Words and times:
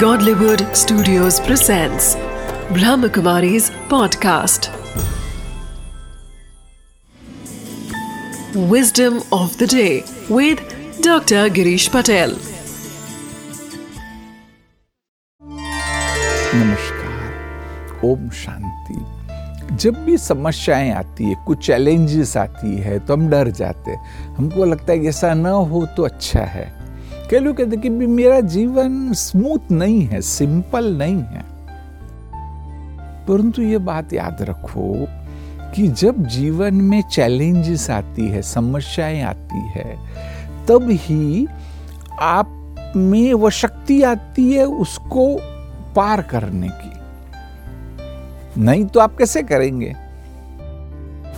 Godlywood 0.00 0.62
Studios 0.76 1.38
presents 1.40 2.16
Brahmakumari's 2.76 3.70
podcast. 3.88 4.68
Wisdom 8.68 9.22
of 9.32 9.56
the 9.58 9.66
day 9.66 10.04
with 10.28 10.60
Dr. 11.00 11.48
Girish 11.48 11.88
Patel. 11.90 12.36
नमस्कार 16.54 18.00
ओम 18.04 18.28
शांति 18.44 19.76
जब 19.76 20.04
भी 20.04 20.18
समस्याएँ 20.18 20.90
आती 20.92 21.24
है 21.24 21.34
कुछ 21.46 21.66
चैलेंजेस 21.66 22.36
आती 22.36 22.76
है 22.76 22.98
तो 23.06 23.14
हम 23.14 23.28
डर 23.30 23.50
जाते 23.60 23.90
हैं 23.90 24.34
हमको 24.36 24.64
लगता 24.64 24.92
है 24.92 25.06
ऐसा 25.06 25.34
ना 25.34 25.50
हो 25.50 25.86
तो 25.96 26.02
अच्छा 26.02 26.44
है 26.56 26.75
कई 27.30 27.38
लोग 27.38 27.56
कहते 27.56 27.76
कि 27.76 27.88
भी 27.88 28.06
मेरा 28.06 28.40
जीवन 28.40 29.12
स्मूथ 29.12 29.70
नहीं 29.70 30.00
है, 30.00 30.20
सिंपल 30.20 30.98
नहीं 30.98 31.16
है। 31.16 31.44
परंतु 33.26 33.62
ये 33.62 33.78
बात 33.78 34.12
याद 34.12 34.36
रखो 34.42 35.06
कि 35.74 35.88
जब 35.88 36.26
जीवन 36.26 36.74
में 36.74 37.02
चैलेंजेस 37.02 37.90
आती 37.90 38.28
है, 38.28 38.42
समस्याएँ 38.42 39.22
आती 39.22 39.58
है, 39.58 39.98
तब 40.68 40.88
ही 40.90 41.46
आप 42.20 42.74
में 42.96 43.34
वो 43.34 43.50
शक्ति 43.50 44.02
आती 44.02 44.52
है 44.52 44.64
उसको 44.64 45.38
पार 45.96 46.22
करने 46.22 46.68
की। 46.68 46.92
नहीं 48.60 48.84
तो 48.84 49.00
आप 49.00 49.16
कैसे 49.16 49.42
करेंगे? 49.42 49.96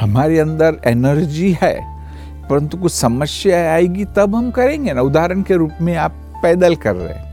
हमारे 0.00 0.38
अंदर 0.38 0.76
एनर्जी 0.86 1.56
है। 1.62 1.93
परंतु 2.50 2.78
कुछ 2.78 2.92
समस्या 2.92 3.72
आएगी, 3.72 4.04
तब 4.04 4.34
हम 4.34 4.50
करेंगे 4.50 4.92
ना। 4.92 5.00
उदाहरण 5.00 5.42
के 5.42 5.56
रूप 5.56 5.72
में 5.80 5.94
आप 5.96 6.12
पैदल 6.42 6.76
कर 6.76 6.96
रहे 6.96 7.14
हैं। 7.14 7.32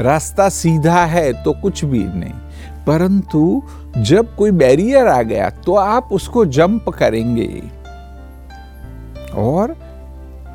रास्ता 0.00 0.48
सीधा 0.48 1.04
है 1.04 1.32
तो 1.42 1.52
कुछ 1.52 1.84
भी 1.84 2.04
नहीं। 2.04 2.32
परंतु 2.86 3.62
जब 3.98 4.34
कोई 4.36 4.50
बैरियर 4.50 5.06
आ 5.06 5.22
गया 5.22 5.50
तो 5.50 5.74
आप 5.74 6.08
उसको 6.12 6.44
जंप 6.46 6.88
करेंगे। 6.88 7.62
और 9.34 9.76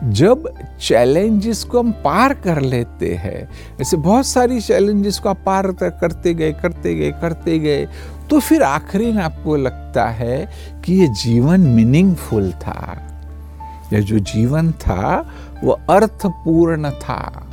जब 0.03 0.49
चैलेंजेस 0.81 1.63
को 1.63 1.79
हम 1.79 1.91
पार 1.91 2.33
कर 2.33 2.61
लेते 2.61 3.13
हैं, 3.15 3.49
ऐसे 3.81 3.97
बहुत 3.97 4.25
सारी 4.25 4.61
चैलेंजेस 4.61 5.19
को 5.19 5.29
आप 5.29 5.43
पार 5.45 5.71
करते 5.81 6.33
गए 6.33 6.51
करते 6.51 6.95
गए 6.95 7.11
करते 7.11 7.59
गए 7.59 7.87
तो 8.29 8.39
फिर 8.39 8.63
आखिरी 8.63 9.11
में 9.11 9.23
आपको 9.23 9.55
लगता 9.55 10.05
है 10.05 10.49
कि 10.85 10.93
ये 10.93 11.07
जीवन 11.07 11.59
मीनिंगफुल 11.59 12.51
था। 12.51 13.07
ये 13.93 14.01
जो 14.01 14.19
जीवन 14.19 14.71
था, 14.71 15.33
वो 15.63 15.79
अर्थपूर्ण 15.89 16.91
था। 16.91 17.47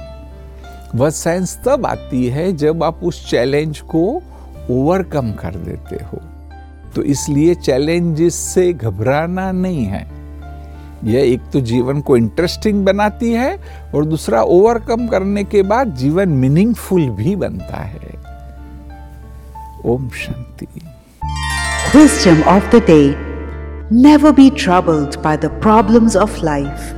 वह 0.94 1.10
सेंस 1.10 1.60
तब 1.64 1.86
आती 1.86 2.26
है 2.26 2.52
जब 2.52 2.84
आप 2.84 3.00
उस 3.02 3.30
चैलेंज 3.30 3.78
को 3.80 4.22
ओवरकम 4.70 5.32
कर 5.32 5.54
देते 5.54 6.04
हो। 6.04 6.20
तो 6.94 7.02
इसलिए 7.02 7.54
चैलेंजेस 7.54 8.34
से 8.34 8.72
घबराना 8.72 9.52
नहीं 9.52 9.84
है। 9.84 10.08
यह 11.04 11.32
एक 11.32 11.40
तो 11.52 11.60
जीवन 11.60 12.00
को 12.00 12.16
इंटरेस्टिंग 12.16 12.84
बनाती 12.84 13.32
है 13.32 13.58
और 13.94 14.04
दूसरा 14.04 14.42
ओवरकम 14.42 15.08
करने 15.08 15.44
के 15.44 15.62
बाद 15.62 15.94
जीवन 15.94 16.28
मीनिंगफुल 16.28 17.10
भी 17.10 17.36
बनता 17.36 17.76
है। 17.76 18.18
ओम 19.84 20.08
शांति। 20.08 20.66
Wisdom 21.94 22.42
of 22.42 22.62
the 22.74 22.86
day 22.90 23.27
Never 23.90 24.34
be 24.34 24.50
troubled 24.50 25.22
by 25.22 25.36
the 25.36 25.48
problems 25.48 26.14
of 26.14 26.42
life. 26.42 26.92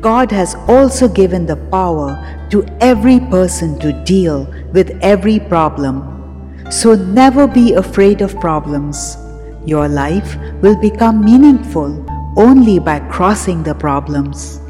God 0.00 0.30
has 0.30 0.54
also 0.68 1.08
given 1.08 1.44
the 1.44 1.56
power 1.56 2.14
to 2.50 2.64
every 2.80 3.18
person 3.18 3.76
to 3.80 3.92
deal 4.04 4.46
with 4.72 4.96
every 5.02 5.40
problem. 5.40 6.62
So 6.70 6.94
never 6.94 7.48
be 7.48 7.74
afraid 7.74 8.20
of 8.20 8.38
problems. 8.38 9.16
Your 9.64 9.88
life 9.88 10.36
will 10.62 10.80
become 10.80 11.24
meaningful 11.24 12.06
only 12.36 12.78
by 12.78 13.00
crossing 13.10 13.64
the 13.64 13.74
problems. 13.74 14.60